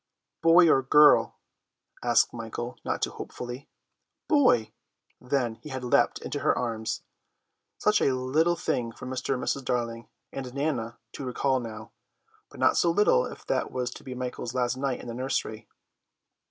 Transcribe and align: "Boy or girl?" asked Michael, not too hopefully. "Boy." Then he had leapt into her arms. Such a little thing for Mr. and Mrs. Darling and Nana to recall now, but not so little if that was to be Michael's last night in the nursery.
"Boy 0.41 0.67
or 0.67 0.81
girl?" 0.81 1.35
asked 2.01 2.33
Michael, 2.33 2.79
not 2.83 3.03
too 3.03 3.11
hopefully. 3.11 3.69
"Boy." 4.27 4.71
Then 5.19 5.59
he 5.61 5.69
had 5.69 5.83
leapt 5.83 6.17
into 6.23 6.39
her 6.39 6.57
arms. 6.57 7.03
Such 7.77 8.01
a 8.01 8.15
little 8.15 8.55
thing 8.55 8.91
for 8.91 9.05
Mr. 9.05 9.35
and 9.35 9.43
Mrs. 9.43 9.63
Darling 9.63 10.09
and 10.33 10.55
Nana 10.55 10.97
to 11.11 11.23
recall 11.23 11.59
now, 11.59 11.91
but 12.49 12.59
not 12.59 12.77
so 12.77 12.89
little 12.89 13.27
if 13.27 13.45
that 13.45 13.71
was 13.71 13.91
to 13.91 14.03
be 14.03 14.15
Michael's 14.15 14.55
last 14.55 14.75
night 14.75 15.01
in 15.01 15.07
the 15.07 15.13
nursery. 15.13 15.67